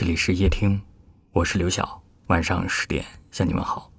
[0.00, 0.80] 这里是夜听，
[1.30, 2.02] 我是刘晓。
[2.28, 3.92] 晚上十点向你们好。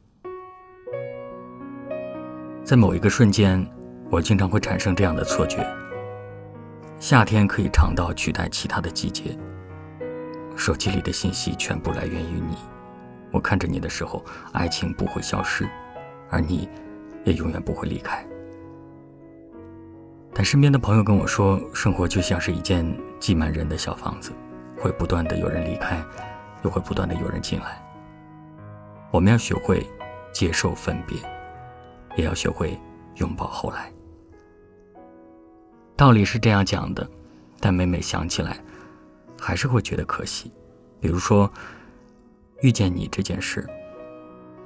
[2.64, 3.64] 在某一个瞬间，
[4.10, 5.64] 我经常会产生这样的错觉：
[6.98, 9.38] 夏天可以长到取代其他的季节。
[10.56, 12.56] 手机里的信息全部来源于你，
[13.30, 15.70] 我看着你的时候，爱情不会消失，
[16.32, 16.68] 而你，
[17.26, 18.26] 也永远不会离开。
[20.34, 24.32] 但身边的朋友跟我说，生活就像是一间挤满人的小房子。
[24.82, 26.04] 会不断的有人离开，
[26.64, 27.80] 又会不断的有人进来。
[29.12, 29.86] 我们要学会
[30.34, 31.18] 接受分别，
[32.16, 32.78] 也要学会
[33.18, 33.92] 拥抱后来。
[35.96, 37.08] 道理是这样讲的，
[37.60, 38.58] 但每每想起来，
[39.40, 40.52] 还是会觉得可惜。
[41.00, 41.52] 比如说，
[42.62, 43.68] 遇见你这件事，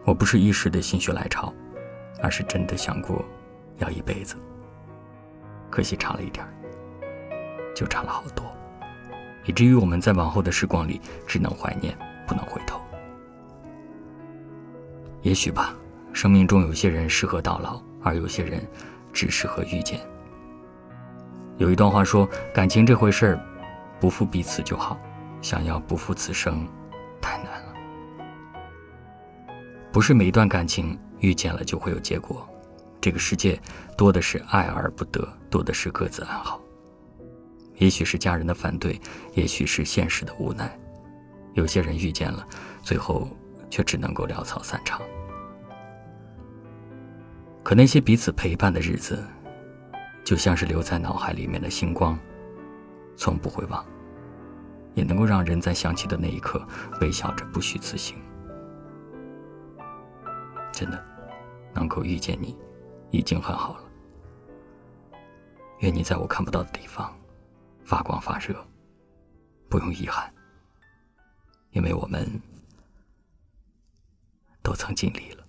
[0.06, 1.54] 我不是一时的心血来潮，
[2.22, 3.24] 而是真的想过
[3.80, 4.38] 要一辈子。
[5.70, 6.46] 可惜差了一点
[7.76, 8.46] 就差了好多。
[9.46, 12.80] 以至于我们在往后的时光里只能怀念，不能回头。
[15.22, 15.74] 也许吧，
[16.14, 18.62] 生命中有些人适合到老，而有些人
[19.12, 20.00] 只适合遇见。
[21.58, 23.40] 有一段话说：“感情这回事儿，
[24.00, 25.00] 不负彼此就好，
[25.42, 26.68] 想要不负此生，
[27.22, 27.74] 太难了。”
[29.92, 32.48] 不是每一段感情遇见了就会有结果，
[33.00, 33.60] 这个世界
[33.98, 36.60] 多的是爱而不得，多的是各自安好。
[37.78, 39.00] 也许是家人的反对，
[39.34, 40.78] 也许是现实的无奈，
[41.54, 42.48] 有些人遇见了，
[42.82, 43.28] 最后
[43.70, 45.02] 却只能够潦草散场。
[47.64, 49.22] 可那些彼此陪伴的日子，
[50.24, 52.18] 就像是留在脑海里面的星光，
[53.16, 53.84] 从不会忘，
[54.94, 56.66] 也能够让人在想起的那一刻
[57.02, 58.16] 微笑着不虚此行。
[60.72, 61.04] 真的，
[61.74, 62.58] 能够遇见你，
[63.10, 63.80] 已经很好了。
[65.80, 67.14] 愿你在我看不到的地方。
[67.86, 68.68] 发光发热，
[69.70, 70.34] 不用遗憾，
[71.70, 72.28] 因为我们
[74.64, 75.45] 都曾尽力了。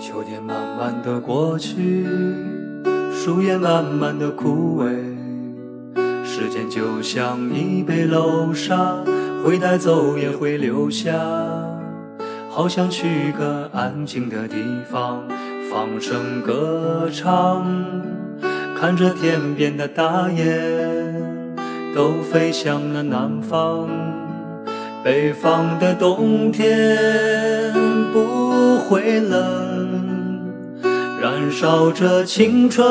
[0.00, 2.06] 秋天慢慢的过去，
[3.12, 4.86] 树叶慢慢的枯萎，
[6.24, 8.96] 时间就像一杯漏沙，
[9.44, 11.12] 会带走也会留下。
[12.48, 14.56] 好想去个安静的地
[14.88, 15.24] 方，
[15.68, 17.66] 放声歌唱，
[18.80, 20.46] 看着天边的大雁
[21.92, 23.88] 都飞向了南方，
[25.02, 27.72] 北方的冬天
[28.12, 29.67] 不会冷。
[31.38, 32.84] 燃烧着青春，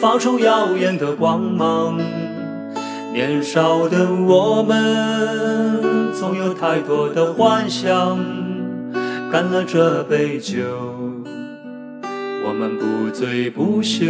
[0.00, 1.98] 发出耀眼的光芒。
[3.12, 8.16] 年少的我们，总有太多的幻想。
[9.32, 10.54] 干了这杯酒，
[12.46, 14.06] 我们不醉不休。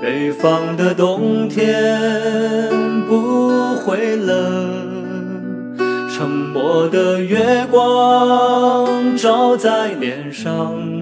[0.00, 2.70] 北方的冬天
[3.06, 5.76] 不会冷，
[6.10, 10.99] 沉默的月光照在脸上。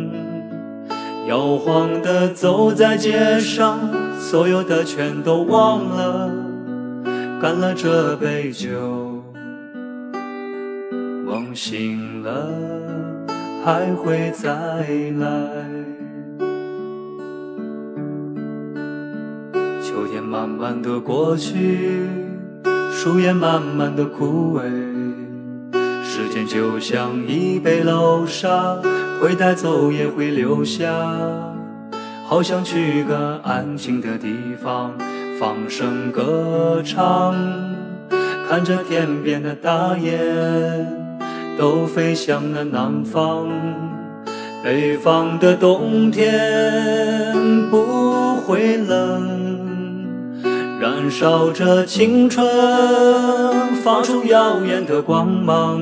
[1.28, 3.78] 摇晃的走在街上，
[4.18, 6.30] 所有的全都忘了，
[7.38, 8.66] 干了这杯酒，
[11.26, 12.48] 梦醒了
[13.62, 14.48] 还会再
[15.18, 15.28] 来。
[19.82, 22.06] 秋天慢慢的过去，
[22.90, 24.62] 树叶慢慢的枯萎。
[26.02, 28.78] 时间就像一杯老沙，
[29.20, 30.86] 会带走也会留下。
[32.26, 34.92] 好想去个安静的地方，
[35.40, 37.34] 放声歌唱，
[38.48, 40.86] 看着天边的大雁
[41.58, 43.48] 都飞向了南方。
[44.62, 47.32] 北方的冬天
[47.70, 49.60] 不会冷，
[50.80, 52.46] 燃烧着青春，
[53.82, 55.80] 发出耀眼的光芒。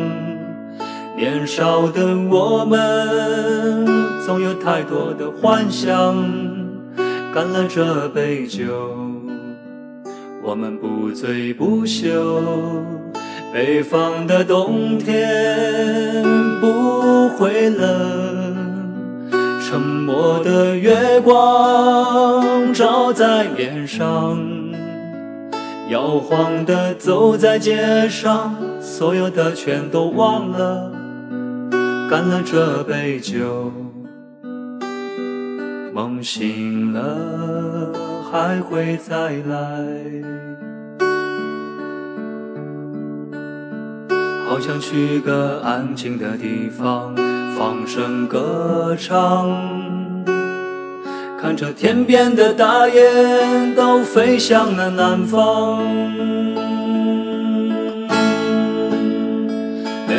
[1.16, 3.86] 年少的我们，
[4.26, 6.14] 总有太多的幻想。
[7.32, 8.64] 干了这杯酒，
[10.42, 12.82] 我们不醉不休。
[13.50, 16.22] 北方的冬天
[16.60, 18.54] 不会冷，
[19.66, 24.38] 沉默的月光照在脸上，
[25.88, 30.92] 摇晃的走在街上，所有的全都忘了。
[32.08, 33.72] 干了这杯酒，
[35.92, 37.92] 梦醒了
[38.30, 39.56] 还会再来，
[44.48, 47.12] 好想去个安静的地方，
[47.58, 49.50] 放声歌唱，
[51.40, 55.82] 看着天边的大雁都飞向了南方。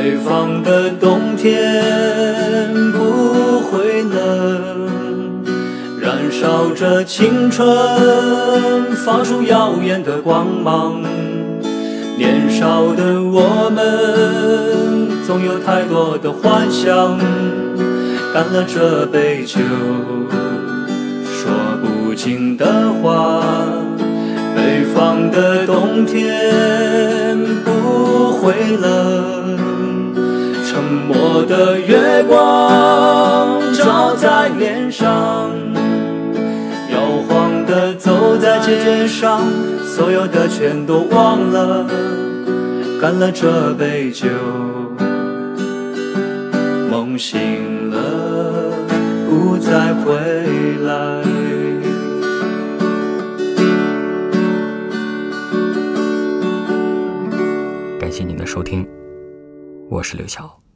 [0.07, 5.43] 北方的冬天不会冷，
[5.99, 7.67] 燃烧着青春，
[9.05, 11.01] 发出耀眼的光芒。
[12.17, 17.19] 年少的我们，总有太多的幻想，
[18.33, 19.59] 干了这杯酒，
[21.25, 21.51] 说
[21.83, 23.43] 不尽的话。
[24.55, 29.66] 北方的冬天不会冷。
[39.07, 39.41] 上，
[39.83, 41.87] 所有的全都忘了，
[43.01, 44.27] 干了这杯酒，
[46.91, 48.71] 梦醒了，
[49.29, 50.13] 不再回
[50.83, 51.23] 来。
[57.99, 58.87] 感谢您的收听，
[59.89, 60.66] 我是刘晓。